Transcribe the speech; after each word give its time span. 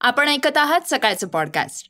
आपण 0.00 0.28
ऐकत 0.28 0.56
आहात 0.56 0.80
सकाळचं 0.86 1.28
पॉडकास्ट 1.28 1.86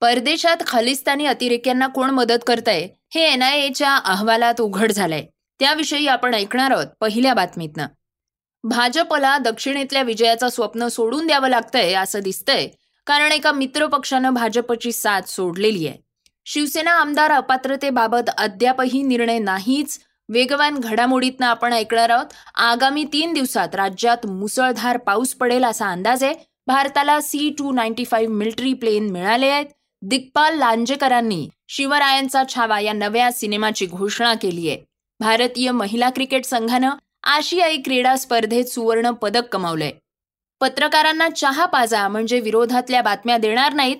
परदेशात 0.00 0.56
खालिस्तानी 0.66 1.26
अतिरेक्यांना 1.26 1.86
कोण 1.86 2.10
मदत 2.10 2.44
करतंय 2.46 2.88
हे 3.14 3.20
एन 3.32 3.42
आय 3.42 3.58
एच्या 3.58 3.96
अहवालात 3.96 4.60
उघड 4.60 4.92
झालंय. 4.92 5.26
त्याविषयी 5.58 6.06
आपण 6.06 6.34
ऐकणार 6.34 6.70
आहोत 6.70 6.86
पहिल्या 7.00 7.34
बातमीतनं. 7.34 7.86
भाजपला 8.64 9.38
दक्षिणेतल्या 9.38 10.02
विजयाचं 10.02 10.48
स्वप्न 10.48 10.88
सोडून 10.88 11.26
द्यावं 11.26 11.48
लागतंय 11.48 11.92
असं 11.92 12.20
दिसतंय 12.20 12.68
कारण 13.06 13.32
एका 13.32 13.52
मित्र 13.52 13.86
पक्षानं 13.86 14.34
भाजपची 14.34 14.92
साथ 14.92 15.22
सोडलेली 15.22 15.86
आहे. 15.86 15.98
शिवसेना 16.44 16.90
आमदार 16.90 17.30
अपात्रतेबाबत 17.30 18.30
अद्यापही 18.38 19.02
निर्णय 19.02 19.38
नाहीच 19.38 20.00
वेगवान 20.28 20.78
घडामोडीतनं 20.78 21.46
आपण 21.46 21.72
ऐकणार 21.72 22.10
आहोत. 22.10 22.26
आगामी 22.54 23.04
तीन 23.04 23.32
दिवसात 23.32 23.74
राज्यात 23.74 24.26
मुसळधार 24.26 24.96
पाऊस 24.96 25.34
पडेल 25.34 25.64
असा 25.64 25.88
अंदाज 25.88 26.24
आहे. 26.24 26.49
भारताला 26.70 27.20
C 27.20 27.50
two 27.58 27.72
ninety 27.72 28.04
five 28.04 28.34
military 28.34 28.72
plane 28.72 29.10
मिळाले 29.10 29.46
आहेत. 29.46 29.66
दिग्पाल 30.02 30.58
लांजेकरांनी 30.58 31.48
शिवरायांचा 31.68 32.42
छावा 32.54 32.80
या 32.80 32.92
नव्या 32.92 33.32
सिनेमाची 33.32 33.86
घोषणा 33.86 34.34
केली 34.34 34.68
आहे. 34.68 34.78
भारतीय 35.20 35.70
महिला 35.70 36.10
क्रिकेट 36.10 36.44
संघानं 36.44 36.90
आशियाई 37.22 37.76
क्रीडा 37.76 38.16
स्पर्धेत 38.16 38.64
सुवर्ण 38.64 39.10
पदक 39.10 39.48
कमावलंय. 39.52 39.90
पत्रकारांना 40.60 41.28
चहा 41.28 41.66
पाजा 41.66 42.08
म्हणजे 42.08 42.40
विरोधातल्या 42.40 43.02
बातम्या 43.02 43.38
देणार 43.38 43.72
नाहीत. 43.72 43.96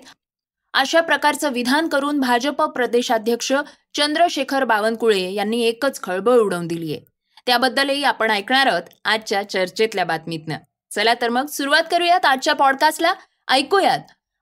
अशा 0.73 1.01
प्रकारचं 1.01 1.51
विधान 1.51 1.87
करून 1.87 2.19
भाजप 2.19 2.61
प्रदेशाध्यक्ष 2.61 3.53
चंद्रशेखर 3.93 4.63
बावनकुळे 4.63 5.31
यांनी 5.33 5.61
एकच 5.61 6.03
खळबळ 6.03 6.37
उडवून 6.37 6.67
दिलीय. 6.67 6.97
त्याबद्दलही 7.45 8.03
आपण 8.03 8.31
ऐकणार 8.31 8.67
आहोत 8.67 8.83
आजच्या 9.05 9.49
चर्चेतल्या 9.49 10.05
बातमीतनं. 10.05 10.55
चला 10.95 11.13
तर 11.21 11.29
मग 11.29 11.45
सुरुवात 11.45 11.83
करूयात 11.91 12.25
आजच्या 12.25 12.53
पॉडकास्टला 12.53 13.13
ऐकूयात. 13.47 13.99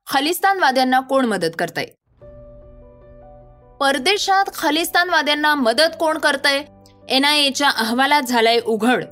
खलिस्तानवाद्यांना 0.08 1.00
कोण 1.00 1.26
मदत 1.26 1.56
करतय? 1.60 1.86
परदेशात 3.80 4.46
खलिस्तानवाद्यांना 4.54 5.56
मदत 5.56 5.96
कोण 6.00 6.18
करतय? 6.18 6.62
एनआयएच्या 7.10 7.70
अहवालात 7.70 8.22
झालाय 8.22 8.60
उघड. 8.66 9.04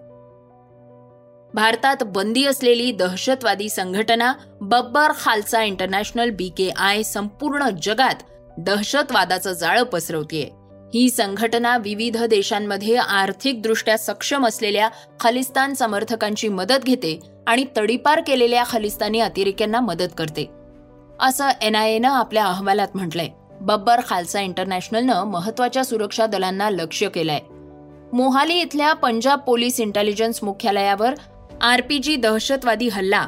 भारतात 1.53 2.03
बंदी 2.03 2.45
असलेली 2.45 2.91
दहशतवादी 2.91 3.69
संघटना 3.69 4.33
Babbar 4.61 5.11
Khalsa 5.19 5.63
international 5.63 6.29
B 6.29 6.49
K 6.49 6.69
I 6.69 7.03
संपूर्ण 7.03 7.69
जगात 7.81 8.15
दहशतवादाचं 8.57 9.53
जाळं 9.53 9.83
पसरवतीये. 9.83 10.49
ही 10.93 11.09
संघटना 11.09 11.77
विविध 11.77 12.23
देशांमध्ये 12.23 12.95
आर्थिकदृष्ट्या 12.95 13.97
सक्षम 13.97 14.47
असलेल्या 14.47 14.89
खालिस्तान 15.19 15.73
समर्थकांची 15.73 16.47
मदत 16.47 16.83
घेते 16.83 17.19
आणि 17.47 17.65
तडीपार 17.77 18.21
केलेल्या 18.27 18.63
खालिस्तानी 18.67 19.19
अतिरेक्यांना 19.19 19.79
मदत 19.79 20.07
करते. 20.17 20.49
असं 21.19 21.49
एनआयएनं 21.61 22.09
आपल्या 22.09 22.45
अहवालात 22.45 22.87
म्हटलंय. 22.93 23.27
बब्बर 23.61 24.01
खालसा 24.07 24.41
इंटरनॅशनलनं 24.41 25.23
महत्त्वाच्या 25.23 25.83
सुरक्षा 25.83 26.25
दलांना 26.25 26.69
लक्ष 26.69 27.03
केलंय. 27.03 27.39
मोहाली 28.13 28.53
इथल्या 28.53 28.93
पंजाब 28.93 29.39
पोलीस 29.39 29.79
इंटेलिजन्स 29.79 30.43
मुख्यालयावर 30.43 31.13
आरपीजी 31.61 32.15
दहशतवादी 32.15 32.87
हल्ला 32.87 33.27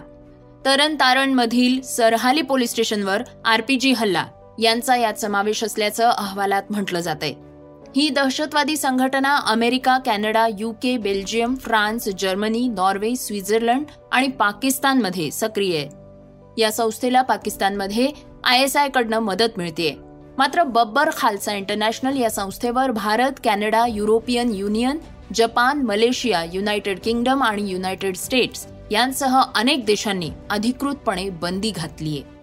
तरन 0.66 0.96
तारणमधील 0.96 1.82
सरहाली 1.82 2.42
पोलीस 2.42 2.70
स्टेशनवर 2.70 3.24
आरपीजी 3.46 3.92
हल्ला 3.92 4.26
यांचा 4.60 4.96
यात 4.96 5.14
समावेश 5.14 5.64
असल्याचं 5.64 6.10
अहवालात 6.10 6.64
म्हटलं 6.70 7.00
जात 7.00 7.16
आहे 7.22 7.49
ही 7.96 8.10
दहशतवादी 8.10 8.78
संघटना 8.78 9.36
America 9.36 9.98
Canada 9.98 10.48
UK 10.60 10.98
Belgium 10.98 11.56
France 11.56 12.10
Germany 12.10 12.68
Norway 12.68 13.16
Switzerland 13.16 13.86
आणि 14.12 14.28
पाकिस्तानमध्ये 14.28 15.32
सक्रिय 15.32 15.78
आहे. 15.78 15.90
या 16.58 16.72
संस्थेला 16.72 17.22
पाकिस्तानमध्ये 17.22 18.12
आय 18.44 18.64
एस 18.64 18.78
आय 18.78 19.20
मदत 19.20 19.58
मिळते 19.58 19.98
मात्र 20.38 20.64
बब्बर 20.64 21.10
खालसा 21.18 21.54
इंटरनॅशनल 21.54 22.18
या 22.18 22.30
संस्थेवर 22.30 22.92
Bharat 22.92 23.40
Canada 23.44 23.86
European 23.88 24.52
Union 24.54 24.98
Japan 25.36 25.82
Malaysia 25.82 26.46
United 26.54 27.00
Kingdom 27.00 27.44
आणि 27.44 27.72
युनायटेड 27.72 28.16
स्टेट्स 28.16 28.68
यांसह 28.92 29.42
अनेक 29.56 29.86
देशांनी 29.86 30.30
अधिकृतपणे 30.50 31.30
बंदी 31.30 31.72
घातली 31.72 32.10
आहे 32.10 32.39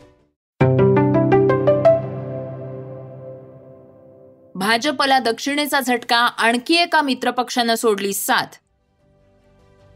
भाजपला 4.66 5.18
दक्षिणेचा 5.18 5.80
झटका 5.80 6.16
आणखी 6.16 6.76
एका 6.76 7.00
मित्रपक्षानं 7.02 7.74
सोडली 7.74 8.12
साथ. 8.12 8.56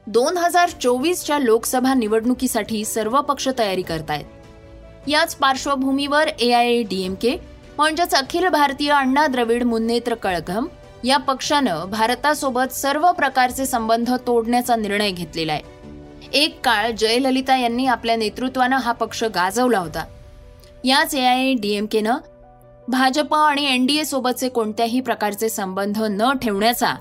दोन 0.06 0.36
हजार 0.36 0.68
चोवीसच्या 0.68 1.38
लोकसभा 1.38 1.94
निवडणुकीसाठी 1.94 2.84
सर्व 2.84 3.20
पक्ष 3.20 3.48
तयारी 3.58 3.82
करतायत. 3.82 4.24
याच 5.08 5.34
पार्श्वभूमीवर 5.34 6.28
ए 6.40 6.52
आय 6.52 6.70
ए 6.70 6.82
डीएमके 6.82 7.36
म्हणजेच 7.76 8.14
अखिल 8.14 8.48
भारतीय 8.48 8.90
अण्णा 8.90 9.26
द्रविड 9.26 9.62
मुन्नेत्र 9.62 10.14
कळघम 10.14 10.66
या 11.04 11.16
पक्षानं 11.16 11.84
भारतासोबत 11.90 12.72
सर्व 12.72 13.12
प्रकारचे 13.12 13.66
संबंध 13.66 14.12
तोडण्याचा 14.26 14.76
निर्णय 14.76 15.10
घेतलेला 15.10 15.52
आहे. 15.52 15.62
एक 16.32 16.60
काळ 16.64 16.90
जयललिता 16.90 17.56
यांनी 17.56 17.86
आपल्या 17.86 18.16
नेतृत्वानं 18.16 18.76
हा 18.76 18.92
पक्ष 18.92 19.24
गाजवला 19.24 19.78
होता. 19.78 20.04
याच 20.84 21.14
ए 21.14 21.24
आय 21.24 21.52
डीएमकेनं 21.52 22.16
भाजप 22.90 23.34
आणि 23.34 23.74
एनडीए 23.74 24.04
सोबतचे 24.04 24.48
कोणत्याही 24.48 25.00
प्रकारचे 25.00 25.48
संबंध 25.48 25.98
न 26.00 26.32
ठेवण्याचा 26.32 26.94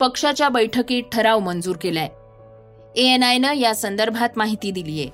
पक्षाच्या 0.00 0.48
बैठकीत 0.48 1.02
ठराव 1.12 1.38
मंजूर 1.38 1.76
केलाय. 1.76 2.08
एएनआयनं 2.96 3.54
या 3.54 3.74
संदर्भात 3.74 4.28
माहिती 4.36 4.70
दिलीय. 4.70 5.06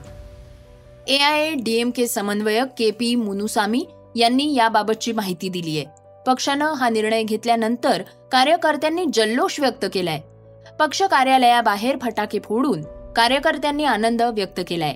एआयए 1.13 1.55
डीएमके 1.55 2.07
समन्वयक 2.07 2.67
के 2.79 2.91
पी 2.91 3.15
मुनुसामी 3.15 3.87
यांनी 4.17 4.55
याबाबतची 4.55 5.13
माहिती 5.13 5.49
दिलीय. 5.49 5.85
पक्षानं 6.27 6.73
हा 6.73 6.89
निर्णय 6.89 7.23
घेतल्यानंतर 7.23 8.03
कार्यकर्त्यांनी 8.33 9.05
जल्लोष 9.13 9.61
व्यक्त 9.61 9.87
केलाय. 9.93 10.21
पक्ष 10.79 11.03
कार्यालयाबाहेर 11.03 11.97
फटाके 12.03 12.39
फोडून 12.45 12.83
कार्यकर्त्यांनी 13.17 13.85
आनंद 13.85 14.23
व्यक्त 14.23 14.61
केलाय. 14.69 14.95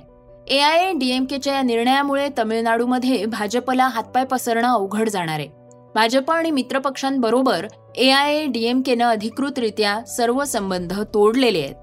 एआयए 0.48 0.92
डीएमकेच्या 0.92 1.54
या 1.54 1.62
निर्णयामुळे 1.62 2.28
तमिळनाडूमध्ये 2.38 3.24
भाजपला 3.24 3.86
हातपाय 3.86 4.24
पसरणं 4.24 4.68
अवघड 4.68 5.08
जाणार 5.08 5.38
आहे. 5.38 5.48
भाजप 5.94 6.30
आणि 6.30 6.50
मित्रपक्षांबरोबर 6.50 7.66
एआयए 7.96 8.46
डीएमकेनं 8.46 9.04
अधिकृतरित्या 9.04 10.04
सर्व 10.04 10.44
संबंध 10.44 10.92
तोडलेले 11.14 11.60
आहेत. 11.60 11.74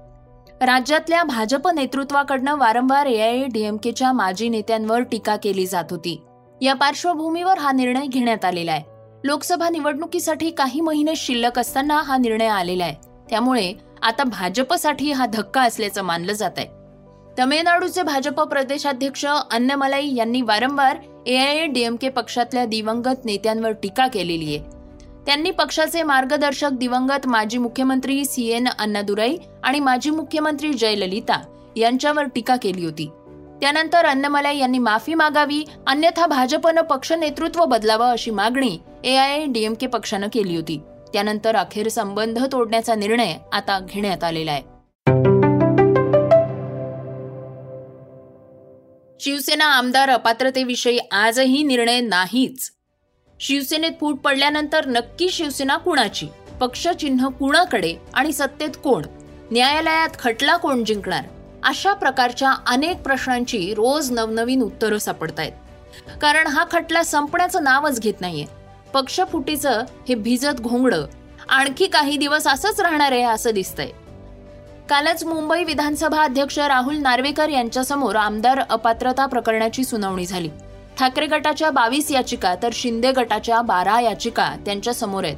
राज्यातल्या 0.62 1.22
भाजप 1.22 1.68
नेतृत्वाकडनं 1.68 2.56
वारंवार 2.56 3.06
एआयए 3.06 3.46
डीएमकेच्या 3.46 4.12
माजी 4.12 4.48
नेत्यांवर 4.48 5.00
टीका 5.00 5.36
केली 5.36 5.66
जात 5.66 5.84
होती. 5.90 6.22
या 6.60 6.74
पार्श्वभूमीवर 6.74 7.58
हा 7.58 7.72
निर्णय 7.72 8.06
घेण्यात 8.06 8.44
आलेला 8.44 8.72
आहे. 8.72 8.82
लोकसभा 9.24 9.68
निवडणुकीसाठी 9.68 10.50
काही 10.50 10.80
महिने 10.80 11.16
शिल्लक 11.16 11.58
असताना 11.58 12.02
हा 12.02 12.16
निर्णय 12.16 12.46
आलेला 12.46 12.84
आहे. 12.84 12.94
त्यामुळे 13.30 13.72
आता 14.02 14.24
भाजपसाठी 14.24 15.12
हा 15.12 15.26
धक्का 15.26 15.62
असल्याचं 15.62 16.02
मानलं 16.02 16.32
जात 16.32 16.50
आहे 16.56 16.83
तमिळनाडूचे 17.38 18.02
भाजप 18.02 18.40
प्रदेशाध्यक्ष 18.40 19.26
अन्नमलाई 19.26 20.14
यांनी 20.14 20.42
वारंवार 20.42 20.96
एआयएडीएमके 21.26 22.08
पक्षातल्या 22.08 22.64
दिवंगत 22.64 23.24
नेत्यांवर 23.24 23.72
टीका 23.72 24.06
केलेली 24.06 24.56
आहे. 24.56 24.64
त्यांनी 25.26 25.50
पक्षाचे 25.50 26.02
मार्गदर्शक 26.02 26.70
दिवंगत 26.70 27.26
माजी 27.26 27.58
मुख्यमंत्री 27.58 28.24
सी 28.24 28.46
एन 28.48 28.68
अण्णादुराई 28.78 29.36
आणि 29.62 29.80
माजी 29.80 30.10
मुख्यमंत्री 30.10 30.72
जयललिता 30.72 31.40
यांच्यावर 31.76 32.24
टीका 32.24 32.56
केली 32.56 32.84
होती. 32.84 33.10
त्यानंतर 33.60 34.04
अन्नमलाई 34.04 34.58
यांनी 34.58 34.78
माफी 34.78 35.14
मागावी 35.14 35.64
अन्यथा 35.86 36.26
भाजपनं 36.26 36.82
पक्ष 36.82 37.12
नेतृत्व 37.12 37.64
बदलावं 37.64 38.06
अशी 38.06 38.30
मागणी 38.30 38.78
एआयएडीएमके 39.04 39.86
पक्षानं 39.86 40.26
केली 40.32 40.56
होती. 40.56 40.80
त्यानंतर 41.12 41.56
अखेर 41.56 41.88
संबंध 41.88 42.38
तोडण्याचा 42.52 42.94
निर्णय 42.94 43.36
आता 43.52 43.78
घेण्यात 43.80 44.24
आलेला 44.24 44.52
आहे. 44.52 44.73
शिवसेना 49.24 49.64
आमदार 49.64 50.10
अपात्रतेविषयी 50.10 50.98
आजही 50.98 51.62
निर्णय 51.62 52.00
नाहीच. 52.00 52.70
शिवसेनेत 53.40 53.90
फूट 54.00 54.18
पडल्यानंतर 54.18 54.86
नक्की 54.86 55.30
शिवसेना 55.30 55.76
कुणाची? 55.76 56.28
पक्षचिन्ह 56.60 57.28
कुणाकडे 57.28 57.94
आणि 58.14 58.32
सत्तेत 58.32 58.70
कोण? 58.84 59.02
न्यायालयात 59.50 60.08
खटला 60.18 60.56
कोण 60.56 60.84
जिंकणार? 60.84 61.24
अशा 61.62 61.92
प्रकारच्या 61.92 62.54
अनेक 62.66 63.02
प्रश्नांची 63.02 63.74
रोज 63.74 64.10
नवनवीन 64.10 64.62
उत्तरं 64.62 64.98
सापडतायत. 64.98 65.52
कारण 66.20 66.46
हा 66.46 66.64
खटला 66.72 67.02
संपण्याचं 67.02 67.64
नावच 67.64 68.00
घेत 68.00 68.20
नाहीये. 68.20 68.46
पक्षफुटीचं 68.94 69.82
हे 70.08 70.14
भिजत 70.14 70.60
घोंगडं 70.60 71.06
आणखी 71.48 71.86
काही 71.86 72.16
दिवस 72.16 72.46
असंच 72.46 72.80
राहणार 72.80 73.12
आहे 73.12 73.22
असं 73.22 73.50
दिसतंय. 73.50 73.90
कालच 74.88 75.24
मुंबई 75.24 75.64
विधानसभा 75.64 76.22
अध्यक्ष 76.22 76.58
राहुल 76.58 76.96
नार्वेकर 76.96 77.48
यांच्यासमोर 77.48 78.16
आमदार 78.16 78.60
अपात्रता 78.70 79.26
प्रकरणाची 79.26 79.84
सुनावणी 79.84 80.26
झाली. 80.26 80.48
ठाकरे 80.98 81.26
गटाच्या 81.26 81.70
बावीस 81.70 82.10
याचिका 82.10 82.54
तर 82.62 82.68
शिंदे 82.72 83.12
गटाच्या 83.12 83.62
बारा 83.62 84.00
याचिका 84.00 84.56
त्यांच्यासमोर 84.64 85.24
आहेत. 85.24 85.36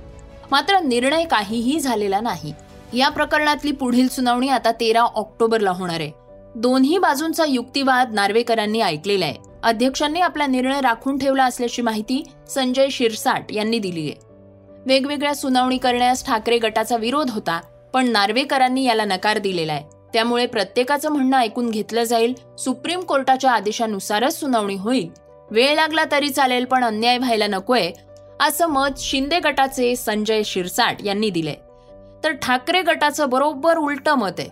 मात्र 0.51 0.79
निर्णय 0.79 1.25
काहीही 1.25 1.81
झालेला 1.81 2.21
नाही. 2.21 2.53
या 2.93 3.09
प्रकरणातली 3.09 3.73
पुढील 3.73 4.09
सुनावणी 4.09 4.49
आता 4.49 4.73
तेरा 4.73 5.01
ऑक्टोबरला 5.01 5.71
होणार 5.71 6.01
आहे. 6.01 6.11
दोन्ही 6.55 6.99
बाजूंचा 6.99 7.45
युक्तिवाद 7.49 8.13
नार्वेकरांनी 8.13 8.81
ऐकलेला 8.81 9.25
आहे. 9.25 9.35
अध्यक्षांनी 9.63 10.21
आपला 10.21 10.47
निर्णय 10.47 10.81
राखून 10.81 11.19
ठेवला 11.19 11.45
असल्याची 11.45 11.83
माहिती 11.83 12.23
संजय 12.49 12.89
शिरसाट 12.89 13.53
यांनी 13.53 13.79
दिली 13.79 14.11
आहे. 14.11 14.15
वेगवेगळ्या 14.87 15.35
सुनावणी 15.35 15.79
करण्यास 15.79 16.27
ठाकरे 16.27 16.59
गटाचा 16.59 16.97
विरोध 16.97 17.31
होता. 17.31 17.61
पण 17.97 18.09
नार्वेकरांनी 18.09 18.85
याला 18.85 19.05
नकार 19.05 19.39
दिलेला 19.39 19.73
आहे. 19.73 19.85
त्यामुळे 20.13 20.47
प्रत्येकाचं 20.47 21.09
म्हणणं 21.09 21.37
ऐकून 21.37 21.71
घेतलं 21.71 22.03
जाईल 22.05 22.35
सुप्रीम 22.59 23.01
कोर्टाच्या 23.01 23.51
आदेशानुसारच 23.51 24.41
सुनावणी 24.41 24.75
होईल. 24.75 25.09
वेळ 25.51 25.75
लागला 25.75 26.05
तरी 26.13 26.29
चालेल 26.31 26.65
पण 26.65 26.85
अन्याय 26.85 27.19
व्हायला 27.19 27.47
नकोय 27.47 27.91
असं 28.41 28.67
मत 28.67 28.99
शिंदे 28.99 29.39
गटाचे 29.39 29.97
संजय 29.97 30.43
शिरसाट 30.43 30.97
यांनी 31.05 31.31
दिले 31.31 31.55
तर 32.25 32.33
ठाकरे 32.33 32.83
गटाचं 32.83 33.29
बरोबर 33.29 33.77
उलट 33.77 34.09
मत 34.09 34.39
आहे. 34.39 34.49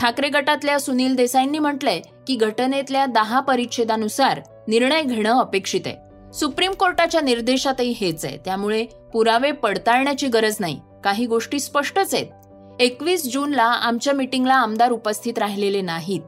ठाकरे 0.00 0.28
गटातल्या 0.28 0.80
सुनील 0.80 1.14
देसाईंनी 1.14 1.58
म्हटलंय 1.58 2.00
की 2.26 2.36
घटनेतल्या 2.36 3.06
दहा 3.06 3.40
परिच्छेदानुसार 3.40 4.40
निर्णय 4.68 5.02
घेणं 5.02 5.40
अपेक्षित 5.40 5.80
आहे. 5.86 5.96
सुप्रीम 6.32 6.72
कोर्टाच्या 6.72 7.20
निर्देशातही 7.20 7.94
हेच 8.00 8.24
आहे. 8.24 8.38
त्यामुळे 8.44 8.84
पुरावे 9.12 9.52
पडताळण्याची 9.52 10.26
गरज 10.26 10.56
नाही. 10.60 10.80
काही 11.04 11.26
गोष्टी 11.26 11.60
स्पष्टच 11.60 12.14
आहेत. 12.14 12.26
एकवीस 12.80 13.32
जूनला 13.32 13.64
आमच्या 13.64 14.12
मिटिंगला 14.12 14.54
आमदार 14.54 14.90
उपस्थित 14.90 15.38
राहिलेले 15.38 15.80
नाहीत. 15.80 16.20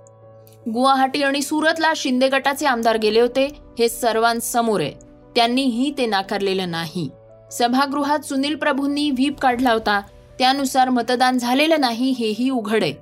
गुवाहाटी 0.68 1.22
आणि 1.22 1.42
सुरतला 1.42 1.92
शिंदे 1.96 2.28
गटाचे 2.28 2.66
आमदार 2.66 2.96
गेले 2.96 3.20
होते 3.20 3.44
हे 3.78 3.88
सर्वांसमोर 3.88 4.80
आहे. 4.80 4.92
त्यांनीही 5.36 5.92
ते 5.98 6.06
नाकारलेलं 6.06 6.70
नाही. 6.70 7.08
सभागृहात 7.52 8.18
सुनील 8.18 8.54
प्रभूंनी 8.54 9.10
व्हीप 9.10 9.38
काढला 9.38 9.72
होता 9.72 10.00
त्यानुसार 10.38 10.88
मतदान 10.88 11.38
झालेलं 11.38 11.80
नाही 11.80 12.10
हेही 12.10 12.50
उघड 12.50 12.82
आहे. 12.82 12.92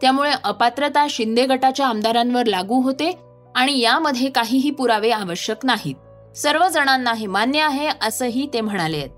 त्यामुळे 0.00 0.30
अपात्रता 0.44 1.06
शिंदे 1.10 1.46
गटाच्या 1.46 1.86
आमदारांवर 1.86 2.46
लागू 2.46 2.80
होते 2.80 3.18
आणि 3.54 3.80
यामध्ये 3.80 4.30
काहीही 4.30 4.70
पुरावे 4.70 5.10
आवश्यक 5.10 5.64
नाहीत. 5.64 6.36
सर्व 6.36 6.68
जणांना 6.68 7.12
हे 7.12 7.26
मान्य 7.26 7.60
आहे 7.60 7.88
असंही 8.02 8.48
ते 8.52 8.60
म्हणाले 8.60 8.96
आहेत. 8.96 9.10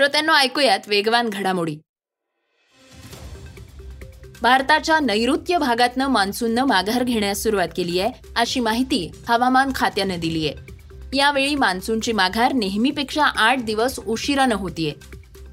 श्रोत्यांना 0.00 0.38
ऐकूयात 0.38 0.78
वेगवान 0.86 1.28
घडामोडी. 1.28 1.76
भारताच्या 4.42 5.00
नैऋत्य 5.00 5.58
भागातनं 5.58 6.06
मान्सूननं 6.06 6.64
माघार 6.64 7.04
घेण्यास 7.04 7.42
सुरुवात 7.42 7.68
केली 7.76 8.00
आहे 8.00 8.28
अशी 8.36 8.60
माहिती 8.60 9.10
हवामान 9.28 9.72
खात्यानं 9.74 10.20
दिली 10.20 10.48
आहे. 10.48 10.56
यावेळी 11.18 11.54
मान्सूनची 11.54 12.12
माघार 12.12 12.52
नेहमीपेक्षा 12.52 13.24
आठ 13.24 13.58
दिवस 13.58 13.98
उशिरानं 14.06 14.54
होतीये. 14.54 14.92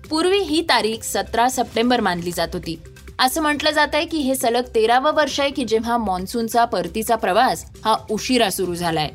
पूर्वी 0.10 0.40
ही 0.40 0.62
तारीख 0.62 0.98
सतरा 1.04 1.50
सप्टेंबर 1.50 2.00
मानली 2.00 2.32
जात 2.32 2.50
होती. 2.54 2.80
असं 3.20 3.42
म्हटलं 3.42 3.72
जात 3.72 3.88
आहे 3.94 4.06
की 4.06 4.18
हे 4.18 4.36
सलग 4.36 4.64
तेरावं 4.76 5.14
वर्ष 5.14 5.40
आहे 5.40 5.50
की 5.50 5.64
जेव्हा 5.64 5.98
मान्सूनचा 5.98 6.66
परतीचा 6.66 7.16
प्रवास 7.16 7.66
हा 7.86 7.96
उशिरा 8.10 8.50
सुरू 8.50 8.76
झालाय. 8.76 9.10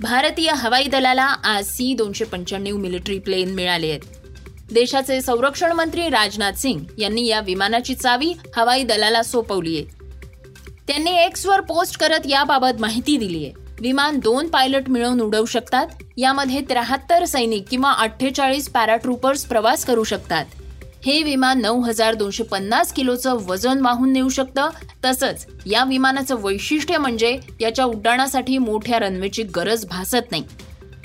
भारतीय 0.00 0.50
हवाई 0.50 0.86
दलाला 0.86 1.24
आज 1.24 1.66
सी 1.66 1.94
दोनशे 1.94 2.24
पंच्याण्णव 2.24 2.76
मिलिटरी 2.76 3.18
प्लेन 3.18 3.54
मिळाले 3.54 3.90
आहेत. 3.90 4.00
देशाचे 4.72 5.20
संरक्षण 5.20 5.72
मंत्री 5.72 6.08
राजनाथ 6.08 6.52
सिंग 6.52 6.80
यांनी 6.98 7.26
या 7.26 7.40
विमानाची 7.40 7.94
चावी 7.94 8.32
हवाई 8.56 8.82
दलाला 8.82 9.22
सोपवली 9.22 9.76
आहे. 9.76 9.86
त्यांनी 10.88 11.10
एक्सवर 11.10 11.60
पोस्ट 11.60 11.98
करत 11.98 12.20
याबाबत 12.24 12.80
माहिती 12.80 13.16
दिली 13.16 13.44
आहे. 13.44 13.52
विमान 13.80 14.18
दोन 14.18 14.48
पायलट 14.48 14.88
मिळवून 14.88 15.20
उडवू 15.20 15.44
शकतात. 15.44 15.86
यामध्ये 16.16 16.60
त्र्याहत्तर 16.60 17.24
सैनिक 17.24 17.64
किंवा 17.70 17.92
अठ्ठेचाळीस 17.92 18.68
पॅराट्रुपर्स 18.68 19.44
प्रवास 19.44 19.84
करू 19.84 20.04
शकतात. 20.04 20.44
हे 21.06 21.22
विमान 21.22 21.60
नऊ 21.60 21.80
हजार 21.80 22.14
दोनशे 22.14 22.42
पन्नास 22.42 22.92
किलोचं 22.92 23.34
वजन 23.34 23.80
वाहून 23.80 24.12
नेऊ 24.12 24.28
शकतं. 24.28 24.68
तसंच 25.04 25.46
या 25.66 25.84
विमानाचं 25.84 26.36
वैशिष्ट्य 26.38 26.98
म्हणजे 26.98 27.38
याच्या 27.60 27.84
उड्डाणासाठी 27.84 28.58
मोठ्या 28.58 28.98
रनवेची 28.98 29.42
गरज 29.42 29.86
भासत 29.86 30.30
नाही. 30.30 30.44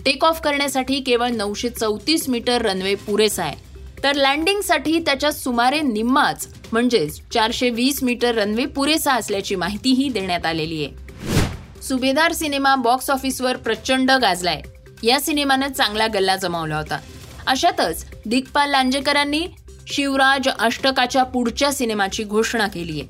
टेक 0.05 0.25
ऑफ 0.25 0.41
करण्यासाठी 0.41 0.99
केवळ 0.99 1.29
नऊशे 1.29 1.69
चौतीस 1.69 2.29
मीटर 2.29 2.61
रनवे 2.61 2.95
पुरेसा 2.95 3.43
आहे. 3.43 3.55
तर 4.03 4.15
लँडिंगसाठी 4.15 4.99
त्याच्या 4.99 5.31
सुमारे 5.31 5.81
निम्माच 5.81 6.47
म्हणजेच 6.71 7.21
चारशे 7.33 7.69
वीस 7.69 8.03
मीटर 8.03 8.35
रनवे 8.35 8.65
पुरेसा 8.65 9.13
असल्याची 9.13 9.55
माहितीही 9.55 10.09
देण्यात 10.09 10.45
आलेली 10.45 10.85
आहे. 10.85 11.81
सुभेदार 11.81 12.31
सिनेमा 12.31 12.75
बॉक्स 12.75 13.09
ऑफिसवर 13.09 13.57
प्रचंड 13.57 14.11
गाजलाय. 14.11 14.61
या 15.03 15.19
सिनेमानं 15.19 15.67
चांगला 15.67 16.07
गल्ला 16.07 16.35
जमावला 16.35 16.77
होता. 16.77 16.99
अशातच 17.47 18.05
दिग्पाल 18.25 18.69
लांजेकरांनी 18.69 19.47
शिवराज 19.87 20.49
अष्टकाच्या 20.59 21.23
पुढच्या 21.23 21.71
सिनेमाची 21.71 22.23
घोषणा 22.23 22.67
केली 22.67 23.01
आहे. 23.01 23.09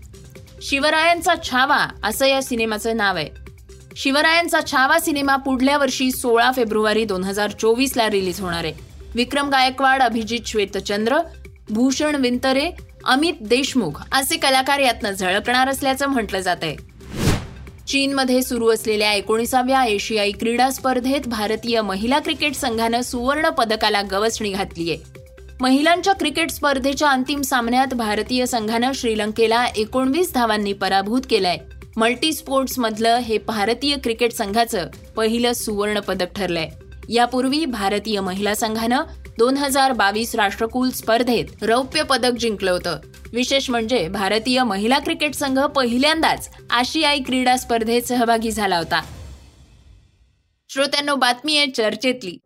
शिवरायांचा 0.62 1.34
छावा 1.44 1.88
असं 2.04 2.26
या 2.26 2.42
सिनेमाचं 2.42 2.98
नाव 2.98 3.16
आहे. 3.16 3.45
शिवरायांचा 3.98 4.60
छावा 4.72 5.00
सिनेमा 5.00 5.36
पुढल्या 5.36 5.78
वर्षी 5.78 6.12
सोळा 6.12 6.50
फेब्रुवारी 6.56 7.04
दोन 7.06 7.24
हजार 7.24 7.52
चोवीसला 7.52 8.10
रिलीज 8.10 8.40
होणार 8.42 8.64
आहे. 8.64 8.74
विक्रम 9.16 9.50
गायकवाड 9.50 10.02
अभिजित 10.02 10.48
श्वेतचंद्र 10.48 11.18
भूषण 11.70 12.16
विंतरे 12.16 12.70
अमित 13.06 13.34
देशमुख 13.42 14.02
असे 14.12 14.38
कलाकार 14.38 14.80
यातनं 14.80 15.12
झळकणार 15.12 15.70
असल्याचं 15.70 16.08
म्हटलं 16.08 16.40
जात 16.40 16.64
आहे. 16.64 16.76
चीनमध्ये 17.88 18.42
सुरू 18.42 18.70
असलेल्या 18.70 19.12
एकोणीसाव्या 19.14 19.84
एशियाई 19.86 20.32
क्रीडा 20.32 20.70
स्पर्धेत 20.70 21.28
भारतीय 21.28 21.82
महिला 21.82 22.20
क्रिकेट 22.20 22.56
संघानं 22.56 23.02
सुवर्ण 23.02 23.50
पदकाला 23.50 24.02
गवसणी 24.02 24.50
घातली 24.50 24.90
आहे 24.92 25.14
महिलांच्या 25.62 26.14
क्रिकेट 26.14 26.52
स्पर्धेच्या 26.52 27.10
अंतिम 27.10 27.42
सामन्यात 27.42 27.94
भारतीय 27.94 28.46
संघानं 28.46 28.92
श्रीलंकेला 28.96 29.66
एकोणवीस 29.76 30.34
धावांनी 30.34 30.74
पराभूत 30.74 31.22
केलाय. 31.30 31.58
मल्टी 31.98 32.34
स्पोर्ट्समधलं 32.34 33.18
हे 33.18 33.38
भारतीय 33.38 33.96
क्रिकेट 33.96 34.32
संघाचं 34.32 34.88
पहिलं 35.16 35.54
सुवर्ण 35.54 36.00
पदक 36.00 36.34
ठरलंय. 36.36 36.70
यापूर्वी 37.10 37.66
भारतीय 37.66 38.20
महिला 38.20 38.56
संघानं 38.56 39.02
दोन 39.38 39.58
हजार 39.58 39.92
बावीस 39.92 40.36
राष्ट्रकुल 40.36 40.90
स्पर्धेत 40.90 41.46
रौप्य 41.62 42.04
पदक 42.04 42.32
जिंकलं 42.32 42.72
होतं. 42.72 43.00
विशेष 43.34 43.70
म्हणजे 43.70 44.08
भारतीय 44.08 44.64
महिला 44.64 45.00
क्रिकेट 45.00 45.36
संघ 45.36 45.60
पहिल्यांदाच 45.60 46.50
आशियाई 46.72 47.20
क्रीडा 47.20 47.58
स्पर्धेत 47.58 48.02
सहभागी 48.02 48.52
झाला 48.52 48.78
होता. 48.78 49.02
श्रोत्यांनो 50.70 51.16
बातमी 51.16 51.58
आहे 51.58 51.68
चर्चेतली. 51.68 52.38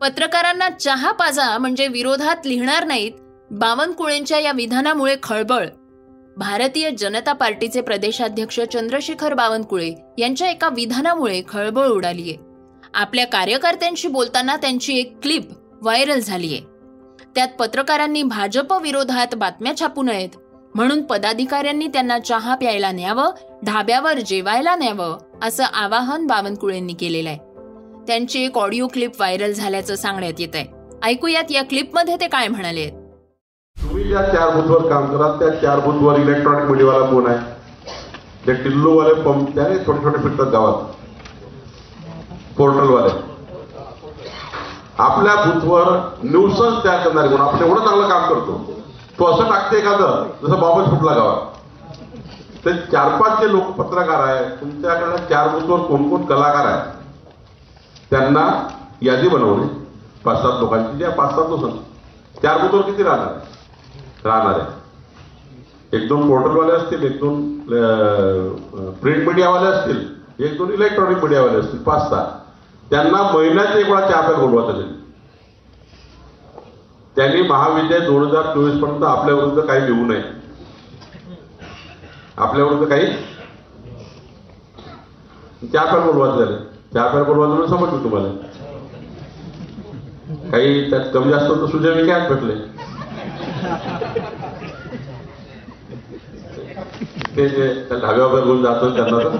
पत्रकारांना 0.00 0.70
चहा 0.70 1.12
पाजा 1.12 1.58
म्हणजे 1.58 1.88
विरोधात 1.88 2.46
लिहिणार 2.46 2.84
नाहीत. 2.84 3.12
बावनकुळेंच्या 3.50 4.40
या 4.40 4.52
विधानामुळे 4.52 5.16
खळबळ. 5.22 5.66
भारतीय 6.38 6.90
जनता 6.90 7.32
पार्टीचे 7.32 7.80
प्रदेशाध्यक्ष 7.80 8.60
चंद्रशेखर 8.72 9.34
बावनकुळे 9.34 9.90
यांच्या 10.18 10.50
एका 10.50 10.68
विधानामुळे 10.68 11.40
खळबळ 11.48 11.86
उडालीये. 11.86 12.36
आपल्या 12.94 13.26
कार्यकर्त्यांशी 13.26 14.08
बोलताना 14.08 14.56
त्यांची 14.56 14.98
एक 14.98 15.18
क्लिप 15.22 15.48
व्हायरल 15.82 16.20
झालीये. 16.20 16.60
त्यात 17.34 17.48
पत्रकारांनी 17.48 18.22
भाजप 18.22 18.72
विरोधात 18.72 19.34
बातम्या 19.34 19.72
छापू 19.80 20.02
नयेत 20.02 20.36
म्हणून 20.74 21.02
पदाधिकाऱ्यांनी 21.02 21.86
त्यांना 21.86 22.18
चहा 22.18 22.54
प्यायला 22.54 22.92
न्यावं 22.92 23.30
ढाब्यावर 23.64 24.18
जेवायला 24.18 24.76
न्यावं 24.76 25.18
असं 25.42 25.64
आवाहन 25.64 26.26
बावनकुळेंनी 26.26 26.92
केलेलं 26.92 27.28
आहे 27.28 27.38
त्यांची 28.06 28.44
एक 28.44 28.58
ऑडिओ 28.58 28.86
क्लिप 28.86 29.16
व्हायरल 29.18 29.52
झाल्याचं 29.52 29.96
सांगण्यात 29.96 30.40
येत 30.40 30.54
आहे 30.54 30.66
ऐकूयात 31.02 31.50
या 31.50 31.62
क्लिपमध्ये 31.62 32.16
ते 32.20 32.28
काय 32.28 32.48
म्हणाले 32.48 32.88
तुम्ही 34.08 34.32
चार 34.32 34.50
बुथवर 34.50 34.88
काम 34.88 35.06
करा. 35.06 35.30
त्या 35.38 35.60
चार 35.60 35.80
बुथवर 35.80 36.18
इलेक्ट्रॉनिक 36.18 36.70
मीडियावाला 36.70 37.06
कोण 37.06 37.26
आहे? 37.26 37.38
ते 38.46 38.52
टिल्लूवाले 38.54 39.14
पंप 39.14 39.54
त्याने 39.54 39.78
छोटे 39.78 40.04
छोटे 40.04 40.18
फिरतात 40.18 40.46
गावात. 40.46 40.74
पोर्टलवाले 42.58 43.10
आपल्या 44.98 45.34
बुथवर 45.34 45.88
न्यूसन्स 46.24 46.84
तयार 46.84 47.08
करणारे 47.08 47.28
कोण? 47.28 47.40
आपण 47.40 47.64
एवढं 47.64 47.84
चांगलं 47.84 48.08
काम 48.08 48.28
करतो. 48.28 48.72
तो 49.18 49.24
असं 49.24 49.50
टाकते 49.50 49.78
एखादं 49.78 50.24
जसं 50.42 50.60
बाबत 50.60 50.90
फुटला 50.90 51.12
गावात. 51.12 51.36
ते 52.64 52.72
चार 52.92 53.20
पाच 53.20 53.40
जे 53.40 53.52
लोक 53.52 53.62
पत्रकार 53.62 54.20
आहे. 54.20 54.44
तुमच्याकडे 54.44 55.18
चार 55.18 55.48
बुथवर 55.48 55.78
कोण 55.78 56.08
कोण 56.08 56.22
कलाकार 56.22 56.66
आहे? 56.66 56.80
त्यांना 58.10 58.68
यादी 59.02 59.28
बनवणे. 59.28 59.66
पाच 60.24 60.42
सात 60.42 60.60
लोकांची 60.60 60.98
ज्या 60.98 61.10
पाच 61.10 61.30
सात 61.30 61.48
लोक 61.48 61.70
चार 62.42 62.58
बुथवर 62.58 62.80
किती 62.80 63.02
राहणार? 63.02 63.57
राहणार 64.28 64.58
आहे. 64.60 65.96
एक 65.96 66.08
दोन 66.08 66.28
पोर्टलवाले 66.28 66.72
असतील 66.72 67.02
एक 67.04 67.18
दोन 67.20 67.36
प्रिंट 69.02 69.26
मीडियावाले 69.28 69.66
असतील 69.66 70.44
एक 70.44 70.56
दोन 70.58 70.72
इलेक्ट्रॉनिक 70.72 71.22
मीडियावाले 71.22 71.58
असतील 71.58 71.82
पाच 71.82 72.08
सहा. 72.10 72.24
त्यांना 72.90 73.22
महिन्यात 73.32 73.76
एक 73.76 73.88
वेळा 73.88 74.00
चहा 74.00 74.20
प्यायला 74.20 74.44
बोलवा 74.44 74.62
त्यांनी 74.66 74.84
त्यांनी 77.16 77.42
महाविद्यालय 77.42 78.06
दोन 78.06 78.22
हजार 78.24 78.54
चोवीसपर्यंत 78.54 79.02
आपल्याविरुद्ध 79.04 79.60
काही 79.60 79.84
लिहू 79.86 80.04
नये. 80.06 80.22
आपल्याविरुद्ध 82.36 82.88
काही? 82.88 83.06
चहा 85.62 85.84
प्यायला 85.84 86.04
बोलवा 86.04 86.26
झाले 86.36 86.56
चहा 86.94 87.06
प्यायला 87.06 87.22
बोलवा 87.22 87.46
म्हणून 87.46 87.66
समजलं 87.68 88.02
तुम्हाला? 88.04 88.28
काही 90.50 90.90
त्यात 90.90 91.04
कमी 91.14 91.30
जास्त 91.30 91.50
तर 91.50 91.66
सुजय 91.66 91.92
विखे 91.92 92.18
भेटले 92.28 92.54
ते 97.38 97.48
जे 97.48 97.66
त्या 97.88 97.98
ढाब्यावर 97.98 98.40
घेऊन 98.44 98.62
जातो 98.62 98.88
त्यांना 98.94 99.18
तर. 99.18 99.36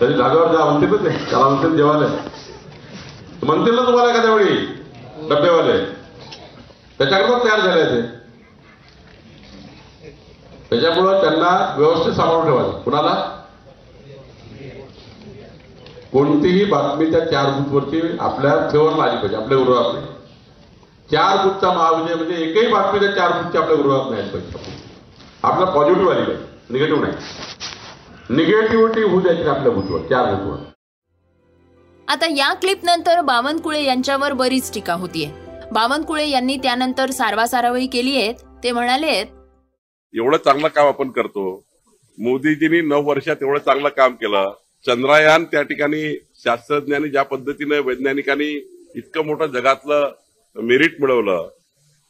तरी 0.00 0.12
ढाब्यावर 0.12 0.52
जा 0.52 0.64
म्हणतील 0.64 0.92
ते. 1.04 1.08
त्याला 1.30 1.48
म्हणतील 1.48 1.76
जेवायला 1.76 2.06
म्हणतील 3.42 3.74
ना 3.74 3.82
तुम्हाला 3.86 4.10
एखाद्या 4.10 4.34
वेळी 4.34 4.56
डब्बेवाले 5.28 5.76
त्याच्याकरता 6.98 7.44
तयार 7.44 7.60
झाले 7.60 7.84
ते. 7.84 8.00
त्याच्यामुळं 10.70 11.20
त्यांना 11.20 11.74
व्यवस्थित 11.76 12.12
सांभाळून 12.12 12.44
ठेवायचं. 12.44 12.80
कुणाला? 12.82 13.14
कोणतीही 16.12 16.64
बातमी 16.64 17.10
त्या 17.10 17.20
चार 17.26 17.50
बुथवरची 17.50 18.00
आपल्या 18.20 18.54
फेवरला 18.72 19.02
आली 19.02 19.16
पाहिजे 19.16 19.36
आपल्या 19.36 19.58
गृहात 19.58 19.92
नाही 19.94 20.06
चार 21.10 21.36
बुथचा 21.46 21.72
महाविजय 21.72 22.14
म्हणजे 22.14 22.34
एकही 22.36 22.72
बातमी 22.72 22.98
त्या 23.00 23.10
चार 23.16 23.42
बुथची 23.42 23.58
आपल्या 23.58 23.76
गृहात 23.76 24.10
नाही 24.10 24.28
पाहिजे. 24.30 24.78
आपला 25.42 25.64
पॉझिटिव्ह 25.64 26.12
आली 26.12 26.24
पाहिजे 26.24 26.44
निगेटिव्ह 26.70 27.00
नाही. 27.00 27.14
निगेटिव्हिटी 28.36 29.02
होऊ 29.02 29.20
द्यायची 29.20 29.42
आपल्या 29.42 29.72
बुथवर 29.72 30.00
चार 30.00 30.34
बुथवर 30.34 30.58
आता 32.08 32.26
या 32.30 32.52
क्लिप 32.54 32.84
नंतर 32.84 33.20
बावनकुळे 33.20 33.82
यांच्यावर 33.84 34.32
बरीच 34.32 34.72
टीका 34.74 34.94
होतीये. 34.94 35.30
बावनकुळे 35.72 36.28
यांनी 36.28 36.56
त्यानंतर 36.56 37.10
सारवासारवही 37.10 37.86
केली 37.86 38.16
आहे 38.16 38.32
ते 38.64 38.72
म्हणाले 38.72 39.16
एवढं 40.14 40.36
चांगलं 40.36 40.68
काम 40.68 40.86
आपण 40.86 41.10
करतो. 41.10 41.44
मोदीजींनी 42.18 42.80
नऊ 42.80 43.02
वर्षात 43.02 43.36
एवढं 43.42 43.58
चांगलं 43.58 43.88
काम 43.88 44.12
केलं. 44.12 44.52
चंद्रयान 44.86 45.44
त्या 45.44 45.62
ठिकाणी 45.62 46.02
शास्त्रज्ञांनी 46.44 47.08
ज्या 47.08 47.22
पद्धतीने 47.22 47.78
वैज्ञानिकांनी 47.78 48.48
इतकं 48.94 49.26
मोठं 49.26 49.46
जगातलं 49.46 50.12
मेरिट 50.56 51.00
मिळवलं. 51.00 51.48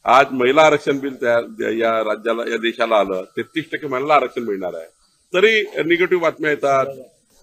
आज 0.05 0.27
महिला 0.31 0.61
आरक्षण 0.61 0.99
बिल 0.99 1.15
त्या 1.21 1.69
या 1.77 1.91
राज्याला 2.03 2.43
या 2.51 2.57
देशाला 2.57 2.95
आलं 2.95 3.23
तेहतीस 3.37 3.65
टक्के 3.71 3.87
महिला 3.87 4.13
आरक्षण 4.15 4.43
मिळणार 4.43 4.73
आहे. 4.75 4.87
तरी 5.33 5.83
निगेटिव्ह 5.87 6.21
बातम्या 6.21 6.51
येतात. 6.51 6.85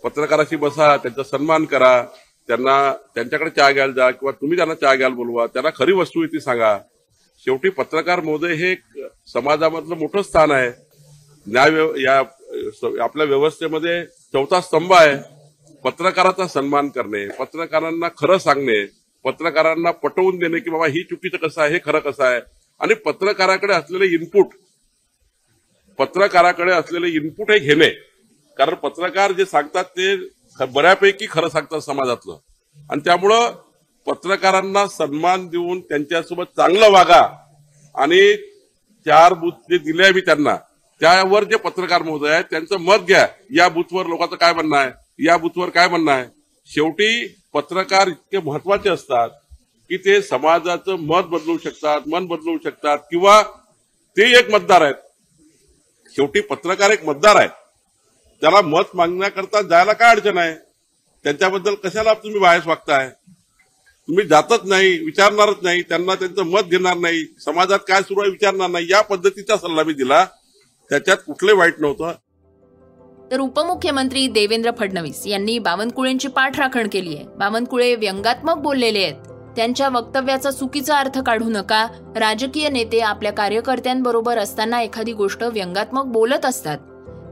पत्रकाराशी 0.05 0.57
बसा 0.57 0.97
त्यांचा 0.97 1.23
सन्मान 1.23 1.65
करा. 1.65 2.03
त्यांना 2.49 2.93
त्यांच्याकडे 3.15 3.51
चहा 3.51 3.71
घ्यायला 3.71 3.93
जा 3.93 4.11
किंवा 4.11 4.33
तुम्ही 4.41 4.57
त्यांना 4.57 4.75
चहा 4.75 4.95
घ्यायला 4.95 5.15
बोलवा. 5.15 5.47
त्यांना 5.47 5.71
खरी 5.77 5.93
वस्तू 5.93 6.25
ती 6.27 6.41
सांगा. 6.41 6.77
शेवटी 7.47 7.69
पत्रकार 7.71 8.21
महोदय 8.21 8.55
हे 8.55 8.75
समाजामधलं 9.33 9.97
मोठं 9.99 10.23
स्थान 10.23 10.51
आहे. 10.51 10.71
न्याय 11.47 11.71
या 12.03 12.19
आपल्या 13.05 13.27
व्यवस्थेमध्ये 13.27 14.05
चौथा 14.33 14.61
स्तंभ 14.61 14.93
आहे 14.93 15.15
पत्रकाराचा 15.85 16.47
सन्मान 16.49 16.89
करणे 16.89 17.27
पत्रकारांना 17.39 18.09
खरं 18.19 18.39
सांगणे 18.39 18.85
पत्रकारांना 19.25 19.91
पटवून 19.91 20.39
देणे 20.39 20.59
की 20.61 20.71
बाबा 20.71 20.87
ही 20.87 21.03
चुकीचं 21.03 21.47
कसं 21.47 21.63
आहे 21.63 21.73
हे 21.73 21.79
खरं 21.85 21.99
कसं 21.99 22.25
आहे? 22.25 22.41
आणि 22.81 22.95
पत्रकाराकडे 22.95 23.73
असलेले 23.73 24.07
इनपुट 24.15 24.55
पत्रकाराकडे 25.99 26.73
असलेले 26.73 27.09
इनपुट 27.09 27.51
हे 27.51 27.59
घेणे. 27.59 27.89
कारण 28.57 28.75
पत्रकार 28.75 29.33
जे 29.33 29.45
सांगतात 29.45 29.85
ते 29.85 30.15
बऱ्यापैकी 30.75 31.27
खरं 31.31 31.49
सांगतात 31.49 31.81
समाजातलं. 31.81 32.37
आणि 32.91 33.01
त्यामुळं 33.05 33.51
पत्रकारांना 34.07 34.87
सन्मान 34.87 35.47
देऊन 35.49 35.81
त्यांच्यासोबत 35.81 36.45
चांगलं 36.57 36.91
वागा. 36.91 37.23
आणि 37.95 38.37
चार 39.07 39.33
बूथ 39.35 39.71
जे 39.71 39.79
दिले 39.79 40.03
आहे 40.03 40.13
मी 40.13 40.21
त्यांना 40.21 40.57
त्यावर 41.01 41.45
जे 41.45 41.57
पत्रकार 41.57 42.03
महोदय 42.03 42.31
आहेत 42.31 42.45
त्यांचं 42.51 42.81
मत 42.81 43.07
घ्या. 43.07 43.27
या 43.57 43.69
बूथवर 43.69 44.07
लोकांचं 44.07 44.37
काय 44.37 44.53
म्हणणं 44.53 44.77
आहे? 44.77 44.91
या 45.19 45.37
बूथवर 45.37 45.69
काय 45.69 45.89
म्हणणं 45.89 46.13
आहे? 46.13 46.25
शेवटी 46.71 47.27
पत्रकार 47.55 48.09
इतके 48.09 48.39
महत्त्वाचे 48.39 48.89
असतात 48.91 49.31
की 49.91 49.97
ते 49.97 50.21
समाजाचं 50.23 50.97
मत 51.01 51.29
बदलू 51.31 51.57
शकतात 51.59 52.09
मन 52.09 52.27
बदलू 52.27 52.57
शकतात 52.65 52.99
किंवा 53.11 53.43
ते 54.17 54.31
एक 54.39 54.51
मतदार 54.51 54.83
आहेत. 54.83 54.95
शेवटी 56.17 56.41
पत्रकार 56.41 56.91
एक 56.91 57.05
मतदार 57.05 57.37
आहे 57.37 57.49
त्याला 58.43 58.61
मत 58.61 58.95
मागण्याकरता 58.95 59.63
जायला 59.63 59.93
काय 59.93 60.11
अडचण 60.11 60.39
आहे? 60.39 60.55
त्यांच्याबद्दल 61.25 61.75
कशाला 61.75 62.15
तुम्ही 62.15 62.41
बाहेर 62.41 62.61
वागताय? 62.67 63.09
तुम्ही 64.09 64.27
जातच 64.27 64.65
नाही 64.65 64.99
विचारणारच 64.99 65.57
नाही 65.63 65.83
त्यांना 65.83 66.15
त्यांचं 66.15 66.43
मत 66.43 66.71
घेणार 66.71 66.97
नाही 66.97 67.25
समाजात 67.45 67.79
काय 67.89 68.03
सुरू 68.03 68.21
आहे 68.21 68.31
विचारणार 68.31 68.71
नाही 68.71 68.87
या 68.91 69.01
पद्धतीचा 69.01 69.57
सल्ला 69.57 69.83
मी 69.83 69.93
दिला. 69.93 70.25
त्याच्यात 70.91 71.17
कुठले 71.27 71.53
वाईट 71.53 71.81
नव्हतं. 71.81 72.13
तर 73.31 73.41
उपमुख्यमंत्री 73.41 74.29
देवेंद्र 74.29 74.71
फडणवीस 74.79 75.27
यांनी 75.27 75.59
बावनकुळेंची 75.59 76.29
पाठराखण 76.29 76.89
केली 76.93 77.17
आहे. 77.17 77.25
बावनकुळे 77.25 77.95
व्यंगात्मक 77.95 78.55
बोललेले 78.55 79.03
आहेत. 79.03 79.15
त्यांच्या 79.57 79.89
वक्तव्याचा 79.89 80.51
चुकीचा 80.51 80.99
अर्थ 80.99 81.19
काढू 81.19 81.49
नका. 81.49 81.87
राजकीय 82.17 82.69
नेते 82.69 83.01
आपल्या 83.01 83.33
कार्यकर्त्यांबरोबर 83.33 84.39
असताना 84.39 84.83
एखादी 84.83 85.13
गोष्ट 85.13 85.43
व्यंगात्मक 85.43 86.05
बोलत 86.05 86.45
असतात. 86.45 86.79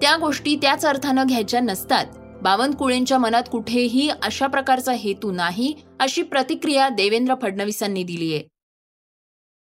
त्या 0.03 0.17
गोष्टी 0.17 0.57
त्याच 0.57 0.87
अर्थानं 0.87 1.25
घ्यायच्या 1.27 1.61
नसतात. 1.61 2.07
बावनकुळेंच्या 2.43 3.19
मनात 3.19 3.43
कुठेही 3.53 4.11
अशा 4.23 4.47
प्रकारचा 4.47 4.93
हेतू 4.93 5.33
नाही 5.33 5.75
अशी 6.01 6.23
प्रतिक्रिया 6.23 6.89
देवेंद्र 6.89 7.35
फडणवीसांनी 7.43 8.03
दिली 8.03 8.35
आहे. 8.35 8.49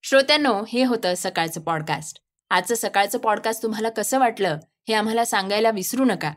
श्रोत्यांनो 0.04 0.64
हे 0.68 0.84
होतं 0.84 1.14
सकाळचं 1.18 1.62
पॉडकास्ट. 1.62 2.18
आजचं 2.50 2.76
सकाळचं 2.76 3.18
पॉडकास्ट 3.18 3.64
तुम्हाला 3.64 3.90
कसं 3.90 4.20
वाटलं? 4.20 4.58
हे 4.88 4.94
आम्हाला 4.94 5.26
सांगायला 5.26 5.70
विसरू 5.70 6.06
नका. 6.06 6.32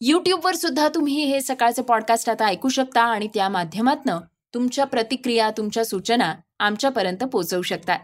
यूट्यूबवर 0.00 0.54
सुद्धा 0.54 0.88
तुम्ही 0.88 1.24
हे 1.24 1.40
सकाळचं 1.40 1.82
पॉडकास्ट 1.82 2.30
आता 2.30 2.44
ऐकू 2.44 2.68
शकता 2.68 3.02
आणि 3.02 3.28
त्या 3.34 3.48
माध्यमातनं 3.48 4.20
तुमच्या 4.54 4.84
प्रतिक्रिया 4.84 5.50
तुमच्या 5.50 5.84
सूचना 5.84 6.34
आमच्यापर्यंत 6.58 7.24
पोहोचवू 7.24 7.62
शकता. 7.62 7.98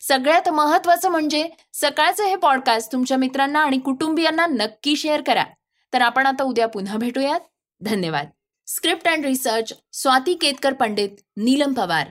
सगळ्यात 0.00 0.48
महत्वाचं 0.48 1.08
म्हणजे 1.08 1.48
सकाळचं 1.72 2.24
हे 2.24 2.36
पॉडकास्ट 2.36 2.92
तुमच्या 2.92 3.16
मित्रांना 3.16 3.60
आणि 3.64 3.78
कुटुंबियांना 3.78 4.46
नक्की 4.46 4.96
शेअर 4.96 5.22
करा. 5.22 5.44
तर 5.92 6.00
आपण 6.00 6.26
आता 6.26 6.44
उद्या 6.44 6.68
पुन्हा 6.68 6.96
भेटूयात. 6.96 7.40
धन्यवाद. 7.80 8.28
Script 8.66 9.08
and 9.08 9.24
research 9.24 9.72
Swati 9.92 10.34
Ketkar 10.34 10.72
Pandit 10.72 11.10
Neelam 11.36 11.72
Pawar. 11.72 12.10